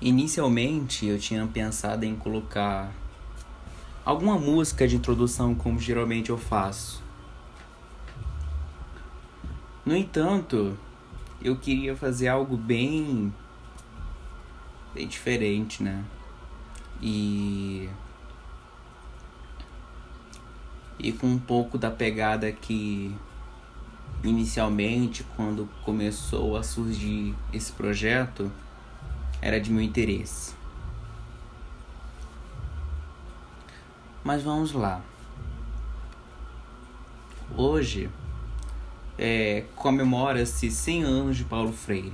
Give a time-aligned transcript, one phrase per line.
[0.00, 2.90] Inicialmente eu tinha pensado em colocar
[4.02, 7.02] alguma música de introdução, como geralmente eu faço.
[9.84, 10.78] No entanto,
[11.42, 13.30] eu queria fazer algo bem
[14.94, 16.02] bem diferente, né?
[17.02, 17.86] E
[20.98, 23.14] e com um pouco da pegada que
[24.24, 28.50] inicialmente quando começou a surgir esse projeto
[29.40, 30.54] era de meu interesse.
[34.22, 35.00] Mas vamos lá.
[37.56, 38.10] Hoje
[39.18, 42.12] é, comemora-se 100 anos de Paulo Freire.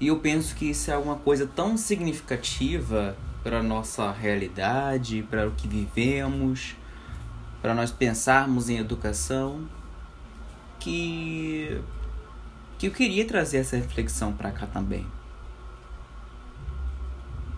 [0.00, 5.46] E eu penso que isso é uma coisa tão significativa para a nossa realidade, para
[5.46, 6.74] o que vivemos,
[7.60, 9.68] para nós pensarmos em educação,
[10.78, 11.80] que,
[12.80, 15.04] que eu queria trazer essa reflexão para cá também.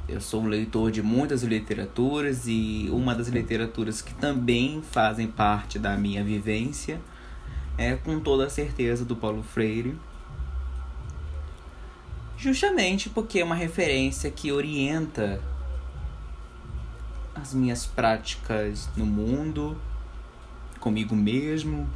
[0.08, 5.78] Eu sou um leitor de muitas literaturas e uma das literaturas que também fazem parte
[5.78, 7.00] da minha vivência
[7.78, 9.96] é com toda a certeza do Paulo Freire.
[12.36, 15.40] Justamente porque é uma referência que orienta
[17.32, 19.80] as minhas práticas no mundo,
[20.80, 21.88] comigo mesmo,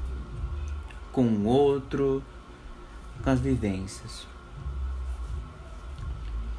[1.11, 2.23] com o outro,
[3.23, 4.27] com as vivências.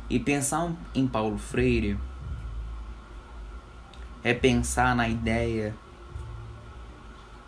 [0.10, 1.98] E pensar em Paulo Freire
[4.24, 5.76] é pensar na ideia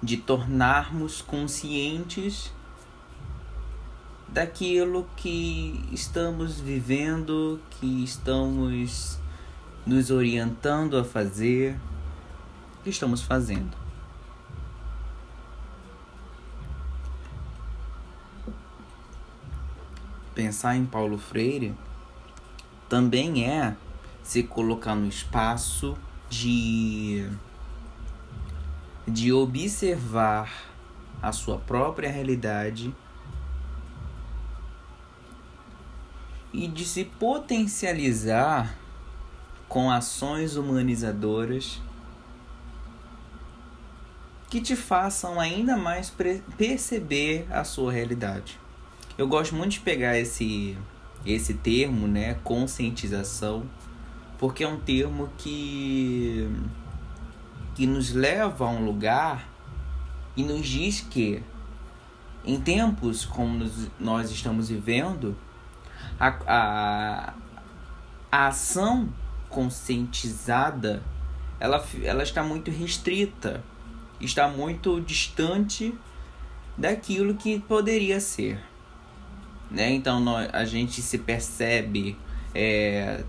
[0.02, 2.52] de tornarmos conscientes
[4.28, 9.18] daquilo que estamos vivendo, que estamos
[9.86, 11.78] nos orientando a fazer,
[12.84, 13.89] que estamos fazendo.
[20.40, 21.76] Pensar em Paulo Freire
[22.88, 23.76] também é
[24.24, 25.98] se colocar no espaço
[26.30, 27.30] de
[29.06, 30.50] de observar
[31.22, 32.96] a sua própria realidade
[36.54, 38.78] e de se potencializar
[39.68, 41.82] com ações humanizadoras
[44.50, 46.10] que te façam ainda mais
[46.58, 48.58] perceber a sua realidade.
[49.20, 50.78] Eu gosto muito de pegar esse
[51.26, 53.70] esse termo, né, conscientização,
[54.38, 56.50] porque é um termo que
[57.76, 59.46] que nos leva a um lugar
[60.38, 61.44] e nos diz que
[62.46, 63.70] em tempos como
[64.00, 65.36] nós estamos vivendo,
[66.18, 67.34] a, a,
[68.32, 69.10] a ação
[69.50, 71.04] conscientizada
[71.60, 73.62] ela, ela está muito restrita,
[74.22, 75.94] está muito distante
[76.78, 78.70] daquilo que poderia ser
[79.70, 79.92] né?
[79.92, 82.18] Então nós, a gente se percebe
[82.54, 83.24] é,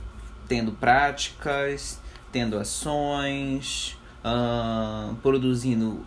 [0.49, 2.01] tendo práticas,
[2.33, 6.05] tendo ações, uh, produzindo,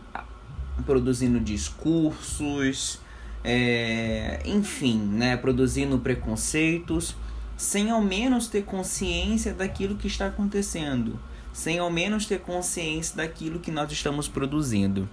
[0.86, 3.00] produzindo discursos,
[3.44, 5.38] é, enfim, né?
[5.38, 7.16] Produzindo preconceitos,
[7.58, 11.20] sem ao menos ter consciência daquilo que está acontecendo,
[11.52, 15.08] sem ao menos ter consciência daquilo que nós estamos produzindo.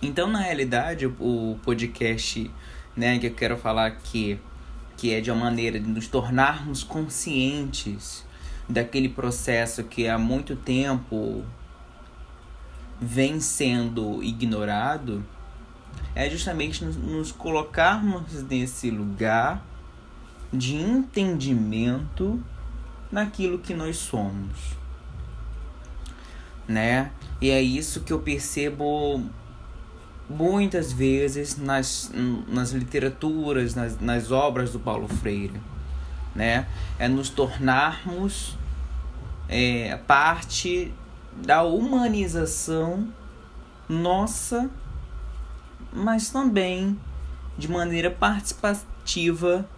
[0.00, 2.50] Então, na realidade, o podcast
[2.96, 4.38] né, que eu quero falar aqui,
[4.96, 8.24] que é de uma maneira de nos tornarmos conscientes
[8.68, 11.44] daquele processo que há muito tempo
[13.00, 15.24] vem sendo ignorado,
[16.14, 19.64] é justamente nos colocarmos nesse lugar
[20.52, 22.42] de entendimento
[23.10, 24.76] naquilo que nós somos,
[26.68, 27.10] né?
[27.40, 29.22] E é isso que eu percebo
[30.32, 32.10] muitas vezes nas,
[32.48, 35.60] nas literaturas, nas, nas obras do Paulo Freire.
[36.34, 36.66] Né?
[36.98, 38.56] É nos tornarmos
[39.48, 40.92] é, parte
[41.44, 43.08] da humanização
[43.88, 44.70] nossa,
[45.92, 46.98] mas também
[47.58, 49.68] de maneira participativa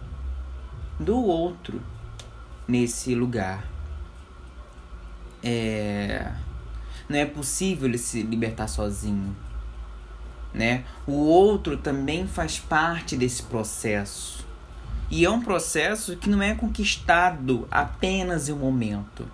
[0.99, 1.81] do outro
[2.67, 3.65] nesse lugar.
[5.43, 6.31] É,
[7.09, 9.35] não é possível ele se libertar sozinho
[10.55, 10.85] né?
[11.05, 14.45] O outro também faz parte desse processo.
[15.11, 19.27] E é um processo que não é conquistado apenas em um momento.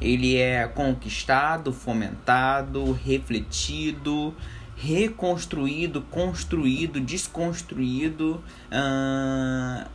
[0.00, 4.34] Ele é conquistado, fomentado, refletido,
[4.76, 9.88] reconstruído, construído, desconstruído uh,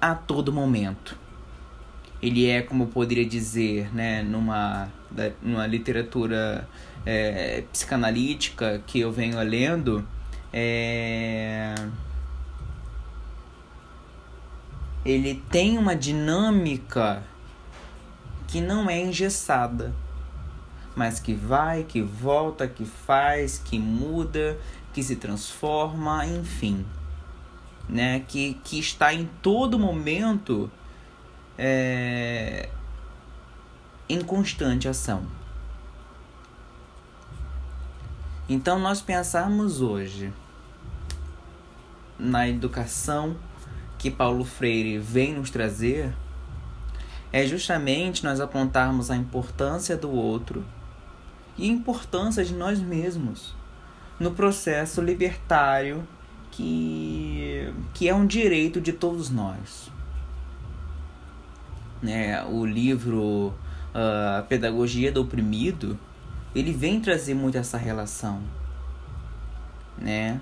[0.00, 1.16] a todo momento.
[2.20, 4.88] Ele é, como eu poderia dizer, né, numa,
[5.40, 6.68] numa literatura
[7.04, 10.06] é, psicanalítica que eu venho lendo,
[10.52, 11.74] é,
[15.04, 17.22] ele tem uma dinâmica
[18.46, 19.94] que não é engessada,
[20.96, 24.58] mas que vai, que volta, que faz, que muda,
[24.92, 26.84] que se transforma, enfim,
[27.88, 28.24] né?
[28.26, 30.70] Que, que está em todo momento
[31.56, 32.68] é,
[34.08, 35.22] em constante ação.
[38.48, 40.32] Então, nós pensarmos hoje
[42.18, 43.36] na educação
[43.98, 46.14] que Paulo Freire vem nos trazer
[47.30, 50.64] é justamente nós apontarmos a importância do outro
[51.58, 53.54] e a importância de nós mesmos
[54.18, 56.06] no processo libertário
[56.50, 59.90] que, que é um direito de todos nós.
[62.00, 62.42] Né?
[62.44, 63.52] O livro
[63.92, 65.98] uh, Pedagogia do Oprimido
[66.54, 68.42] ele vem trazer muito essa relação.
[69.96, 70.40] Né?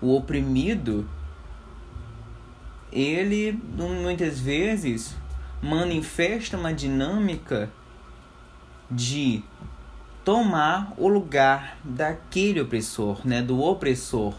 [0.00, 1.08] O oprimido
[2.92, 3.58] ele
[4.02, 5.16] muitas vezes
[5.62, 7.70] manifesta uma dinâmica
[8.90, 9.42] de
[10.24, 14.34] tomar o lugar daquele opressor, né, do opressor,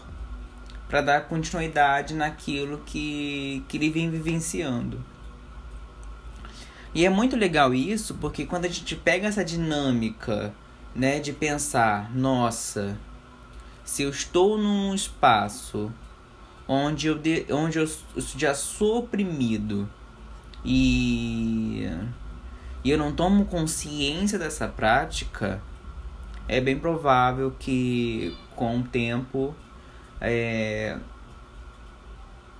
[0.88, 5.04] para dar continuidade naquilo que, que ele vem vivenciando.
[6.94, 10.54] E é muito legal isso, porque quando a gente pega essa dinâmica,
[10.94, 12.98] né, de pensar, nossa,
[13.84, 15.92] se eu estou num espaço
[16.68, 17.88] onde eu, de, onde eu
[18.36, 19.88] já sou oprimido
[20.64, 21.86] e,
[22.82, 25.60] e eu não tomo consciência dessa prática,
[26.48, 29.54] é bem provável que com o tempo
[30.20, 30.98] é,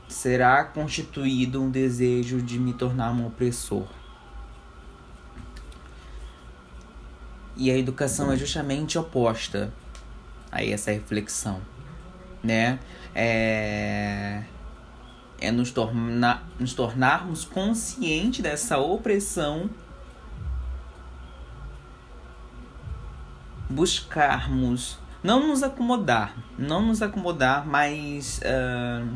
[0.09, 3.87] será constituído um desejo de me tornar um opressor.
[7.57, 9.73] E a educação é justamente oposta
[10.51, 11.61] a essa reflexão,
[12.43, 12.79] né?
[13.15, 14.43] É,
[15.41, 19.71] é nos, torna, nos tornarmos conscientes dessa opressão,
[23.69, 29.09] buscarmos não nos acomodar, não nos acomodar, mas uh,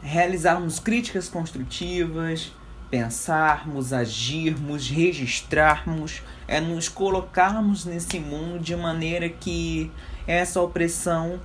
[0.00, 2.52] realizarmos críticas construtivas,
[2.92, 9.90] pensarmos, agirmos, registrarmos, é nos colocarmos nesse mundo de maneira que
[10.26, 11.40] essa opressão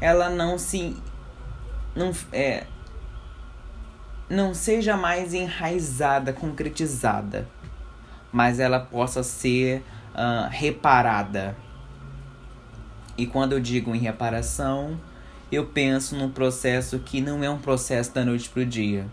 [0.00, 0.96] ela não se
[1.96, 2.66] não é
[4.30, 7.48] não seja mais enraizada, concretizada,
[8.32, 9.82] mas ela possa ser
[10.14, 11.56] uh, reparada.
[13.18, 14.98] E quando eu digo em reparação,
[15.50, 19.06] eu penso num processo que não é um processo da noite para o dia.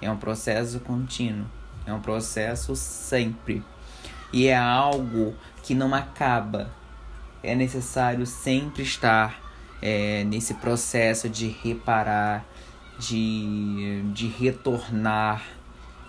[0.00, 1.46] É um processo contínuo.
[1.86, 3.62] É um processo sempre.
[4.32, 6.70] E é algo que não acaba.
[7.42, 9.40] É necessário sempre estar
[9.82, 12.44] é, nesse processo de reparar,
[12.98, 15.42] de, de retornar,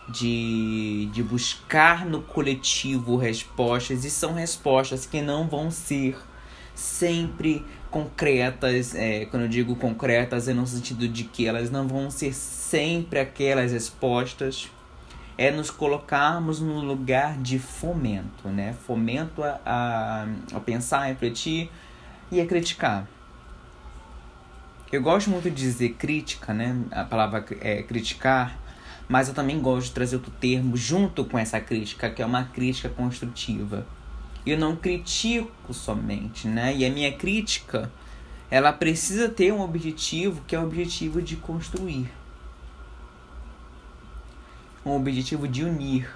[0.10, 6.18] de, de buscar no coletivo respostas, e são respostas que não vão ser
[6.76, 8.96] sempre concretas.
[8.96, 13.20] É, quando eu digo concretas, é no sentido de que elas não vão ser sempre
[13.20, 14.70] aquelas respostas.
[15.38, 18.74] É nos colocarmos no lugar de fomento, né?
[18.86, 21.70] Fomento a, a, a pensar, a refletir
[22.32, 23.08] e a criticar.
[24.92, 26.76] Eu gosto muito de dizer crítica, né?
[26.92, 28.58] A palavra é criticar,
[29.08, 32.44] mas eu também gosto de trazer outro termo junto com essa crítica, que é uma
[32.44, 33.86] crítica construtiva.
[34.46, 36.76] Eu não critico somente, né?
[36.76, 37.92] E a minha crítica,
[38.50, 42.12] ela precisa ter um objetivo, que é o objetivo de construir.
[44.86, 46.10] Um objetivo de unir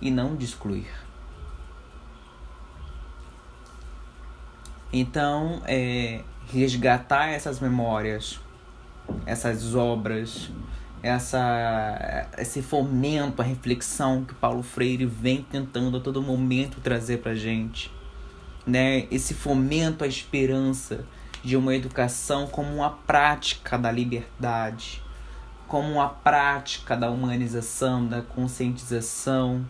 [0.00, 0.88] e não de excluir.
[4.92, 6.22] Então, é,
[6.52, 8.40] resgatar essas memórias,
[9.24, 10.50] essas obras,
[11.02, 17.34] essa, esse fomento, a reflexão que Paulo Freire vem tentando a todo momento trazer para
[17.34, 17.90] gente,
[18.66, 19.06] né?
[19.10, 21.04] Esse fomento à esperança
[21.42, 25.02] de uma educação como uma prática da liberdade,
[25.66, 29.64] como uma prática da humanização, da conscientização,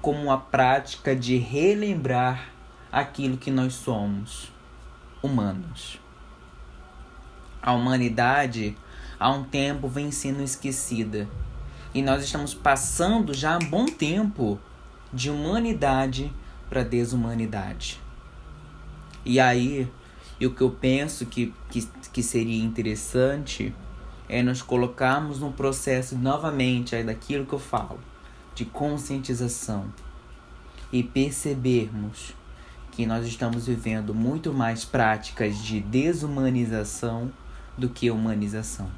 [0.00, 2.50] como uma prática de relembrar
[2.92, 4.52] aquilo que nós somos,
[5.20, 5.98] humanos.
[7.60, 8.76] A humanidade
[9.18, 11.28] há um tempo vem sendo esquecida.
[11.94, 14.58] E nós estamos passando já há bom tempo
[15.12, 16.32] de humanidade
[16.68, 18.00] para desumanidade.
[19.24, 19.90] E aí,
[20.40, 23.74] o que eu penso que, que, que seria interessante
[24.28, 27.98] é nós colocarmos no processo novamente aí daquilo que eu falo,
[28.54, 29.86] de conscientização
[30.92, 32.34] e percebermos
[32.92, 37.30] que nós estamos vivendo muito mais práticas de desumanização
[37.76, 38.90] do que humanização.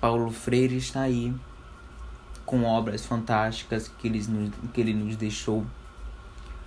[0.00, 1.34] Paulo Freire está aí
[2.44, 5.64] com obras fantásticas que ele nos, que ele nos deixou.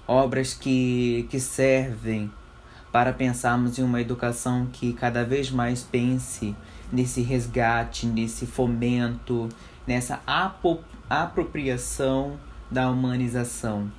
[0.08, 2.32] Obras que, que servem
[2.92, 6.56] para pensarmos em uma educação que cada vez mais pense
[6.92, 9.48] nesse resgate, nesse fomento,
[9.86, 13.92] nessa apo, apropriação da humanização.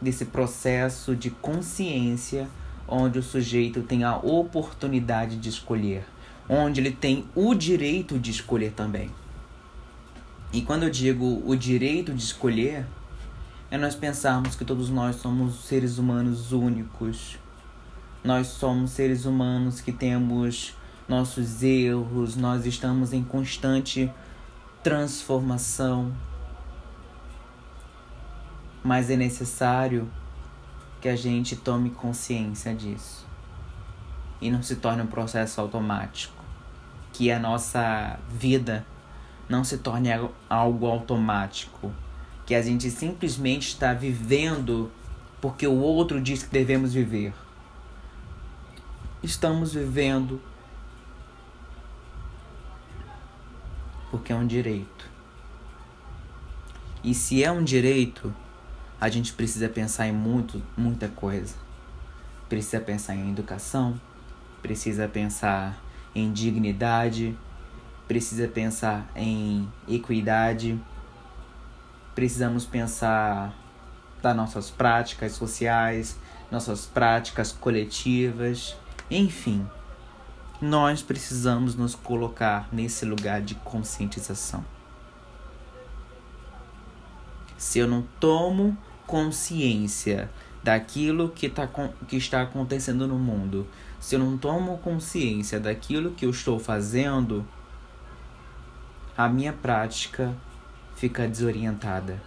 [0.00, 2.48] Desse processo de consciência
[2.88, 6.04] onde o sujeito tem a oportunidade de escolher
[6.52, 9.08] onde ele tem o direito de escolher também.
[10.52, 12.84] E quando eu digo o direito de escolher,
[13.70, 17.38] é nós pensarmos que todos nós somos seres humanos únicos.
[18.24, 20.74] Nós somos seres humanos que temos
[21.08, 24.10] nossos erros, nós estamos em constante
[24.82, 26.12] transformação.
[28.82, 30.10] Mas é necessário
[31.00, 33.24] que a gente tome consciência disso
[34.40, 36.39] e não se torne um processo automático
[37.12, 38.86] que a nossa vida
[39.48, 40.08] não se torne
[40.48, 41.92] algo automático,
[42.46, 44.90] que a gente simplesmente está vivendo
[45.40, 47.32] porque o outro diz que devemos viver.
[49.22, 50.40] Estamos vivendo
[54.10, 55.08] porque é um direito.
[57.02, 58.34] E se é um direito,
[59.00, 61.54] a gente precisa pensar em muito, muita coisa.
[62.48, 63.98] Precisa pensar em educação,
[64.60, 65.80] precisa pensar
[66.14, 67.36] em dignidade,
[68.08, 70.78] precisa pensar em equidade,
[72.14, 73.54] precisamos pensar
[74.22, 76.18] das nossas práticas sociais,
[76.50, 78.76] nossas práticas coletivas,
[79.10, 79.66] enfim.
[80.60, 84.64] Nós precisamos nos colocar nesse lugar de conscientização.
[87.56, 88.76] Se eu não tomo
[89.06, 90.30] consciência
[90.62, 91.68] daquilo que, tá,
[92.06, 93.66] que está acontecendo no mundo,
[94.00, 97.46] se eu não tomo consciência daquilo que eu estou fazendo,
[99.16, 100.34] a minha prática
[100.96, 102.20] fica desorientada.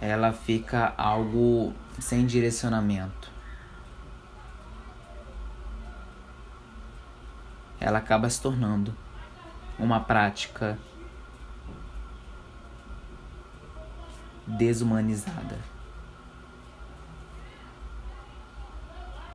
[0.00, 3.30] Ela fica algo sem direcionamento.
[7.78, 8.94] Ela acaba se tornando
[9.78, 10.76] uma prática
[14.46, 15.79] desumanizada.